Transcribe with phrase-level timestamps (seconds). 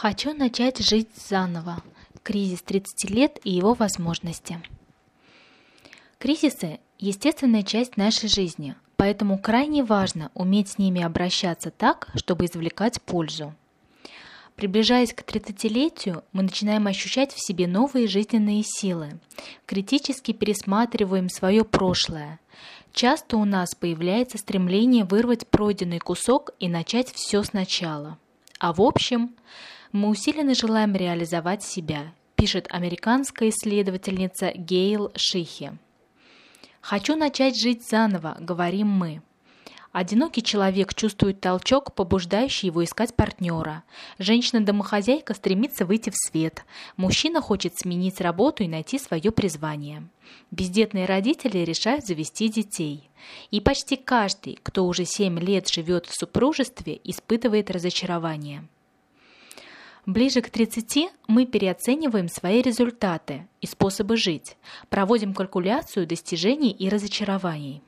[0.00, 1.82] Хочу начать жить заново.
[2.22, 4.62] Кризис 30 лет и его возможности.
[6.20, 13.02] Кризисы– естественная часть нашей жизни, поэтому крайне важно уметь с ними обращаться так, чтобы извлекать
[13.02, 13.56] пользу.
[14.54, 19.18] Приближаясь к 30-летию, мы начинаем ощущать в себе новые жизненные силы,
[19.66, 22.38] критически пересматриваем свое прошлое.
[22.92, 28.16] Часто у нас появляется стремление вырвать пройденный кусок и начать все сначала.
[28.60, 29.34] А в общем,
[29.92, 35.72] мы усиленно желаем реализовать себя, пишет американская исследовательница Гейл Шихи.
[36.80, 39.22] «Хочу начать жить заново»,— говорим мы.
[39.90, 43.84] Одинокий человек чувствует толчок, побуждающий его искать партнера.
[44.18, 46.64] Женщина-домохозяйка стремится выйти в свет.
[46.96, 50.06] Мужчина хочет сменить работу и найти свое призвание.
[50.50, 53.08] Бездетные родители решают завести детей.
[53.50, 58.68] И почти каждый, кто уже 7 лет живет в супружестве, испытывает разочарование.
[60.08, 64.56] Ближе к 30 мы переоцениваем свои результаты и способы жить,
[64.88, 67.82] проводим калькуляцию достижений и разочарований.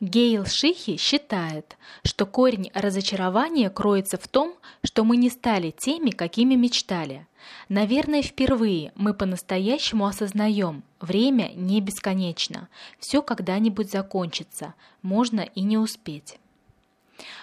[0.00, 6.56] Гейл Шихи считает, что корень разочарования кроется в том, что мы не стали теми, какими
[6.56, 7.28] мечтали.
[7.68, 16.39] Наверное, впервые мы по-настоящему осознаем, время не бесконечно, все когда-нибудь закончится, можно и не успеть.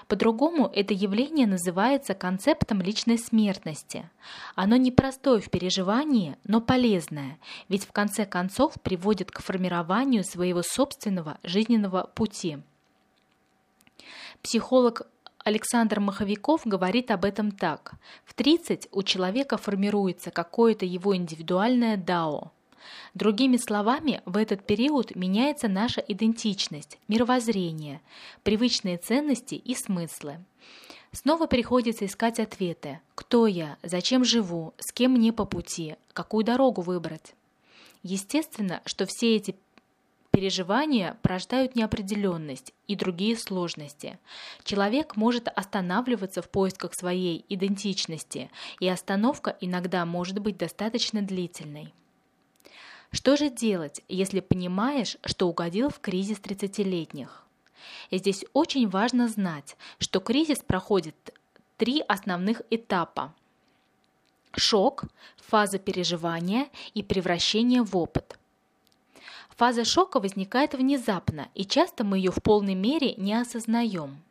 [0.07, 4.09] По-другому это явление называется концептом личной смертности.
[4.55, 7.37] Оно непростое в переживании, но полезное,
[7.69, 12.59] ведь в конце концов приводит к формированию своего собственного жизненного пути.
[14.41, 15.03] Психолог
[15.43, 17.93] Александр Маховиков говорит об этом так.
[18.25, 22.51] В 30 у человека формируется какое-то его индивидуальное дао–
[23.13, 28.01] Другими словами, в этот период меняется наша идентичность, мировоззрение,
[28.43, 30.43] привычные ценности и смыслы.
[31.11, 32.99] Снова приходится искать ответы.
[33.15, 33.77] Кто я?
[33.81, 34.73] Зачем живу?
[34.77, 35.95] С кем мне по пути?
[36.13, 37.33] Какую дорогу выбрать?
[38.03, 39.55] Естественно, что все эти
[40.37, 44.19] переживания порождают неопределенность и другие сложности.
[44.63, 51.91] Человек может останавливаться в поисках своей идентичности, и остановка иногда может быть достаточно длительной.
[53.11, 57.43] Что же делать, если понимаешь, что угодил в кризис 30-летних?
[58.09, 61.15] И здесь очень важно знать, что кризис проходит
[61.77, 63.33] три основных этапа.
[64.55, 65.05] Шок,
[65.37, 68.37] фаза переживания и превращение в опыт.
[69.55, 74.21] Фаза шока возникает внезапно, и часто мы ее в полной мере не осознаем.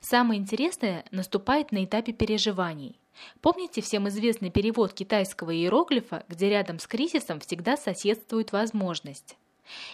[0.00, 2.96] Самое интересное наступает на этапе переживаний.
[3.40, 9.36] Помните всем известный перевод китайского иероглифа, где рядом с кризисом всегда соседствует возможность?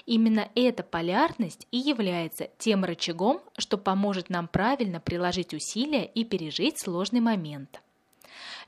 [0.06, 6.80] Именно эта полярность и является тем рычагом, что поможет нам правильно приложить усилия и пережить
[6.80, 7.80] сложный момент.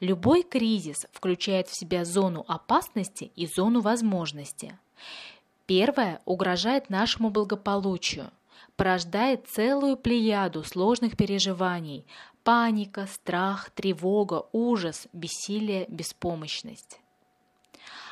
[0.01, 4.79] Любой кризис включает в себя зону опасности и зону возможности.
[5.67, 8.31] Первое угрожает нашему благополучию,
[8.77, 12.07] порождает целую плеяду сложных переживаний,
[12.45, 17.01] паника, страх, тревога, ужас, бессилие, беспомощность.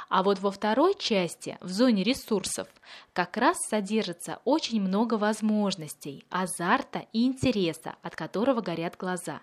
[0.08, 2.68] А вот во второй части, в зоне ресурсов,
[3.12, 9.42] как раз содержится очень много возможностей, азарта и интереса, от которого горят глаза.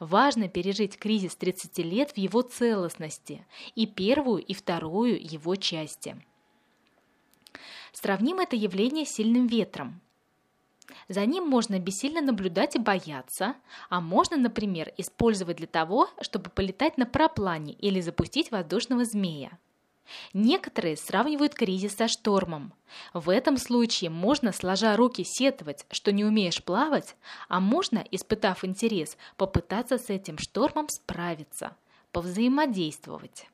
[0.00, 6.20] Важно пережить кризис 30 лет в его целостности и первую и вторую его части.
[7.92, 10.00] Сравним это явление с сильным ветром.
[11.08, 13.54] За ним можно бессильно наблюдать и бояться,
[13.88, 19.58] а можно, например, использовать для того, чтобы полетать на параплане или запустить воздушного змея.
[20.34, 22.72] Некоторые сравнивают кризис со штормом.
[23.14, 27.16] В этом случае можно, сложа руки, сетовать, что не умеешь плавать,
[27.48, 31.76] а можно, испытав интерес, попытаться с этим штормом справиться,
[32.10, 33.46] повзаимодействовать.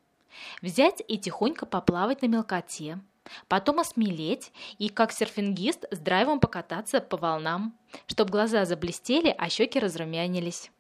[0.62, 2.98] Взять и тихонько поплавать на мелкоте,
[3.48, 7.74] потом осмелеть и, как серфингист, с драйвом покататься по волнам,
[8.06, 10.70] чтобы глаза заблестели, а щеки разрумянились.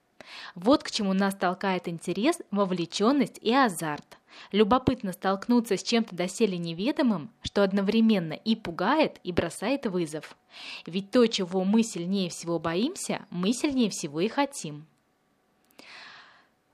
[0.54, 4.18] Вот к чему нас толкает интерес, вовлеченность и азарт.
[4.52, 10.36] Любопытно столкнуться с чем-то доселе неведомым, что одновременно и пугает, и бросает вызов.
[10.86, 14.86] Ведь то, чего мы сильнее всего боимся, мы сильнее всего и хотим.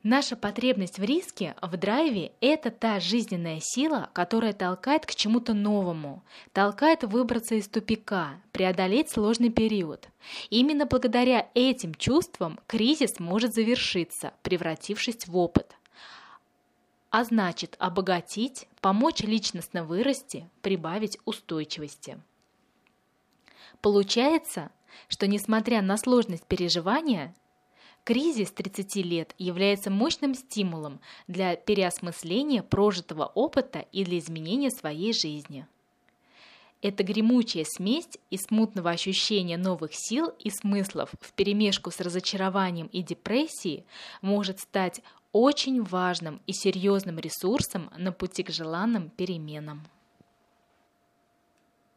[0.06, 6.22] Наша потребность в риске, в драйве– это та жизненная сила, которая толкает к чему-то новому,
[6.52, 10.10] толкает выбраться из тупика, преодолеть сложный период.
[10.50, 15.74] Именно благодаря этим чувствам кризис может завершиться, превратившись в опыт.
[17.08, 22.20] А значит, обогатить, помочь личностно вырасти, прибавить устойчивости.
[23.80, 24.70] Получается,
[25.08, 27.34] что несмотря на сложность переживания,
[28.04, 35.66] Кризис 30 лет является мощным стимулом для переосмысления прожитого опыта и для изменения своей жизни.
[36.82, 43.86] Эта гремучая смесь из смутного ощущения новых сил и смыслов вперемешку с разочарованием и депрессией
[44.20, 45.00] может стать
[45.32, 49.82] очень важным и серьезным ресурсом на пути к желанным переменам.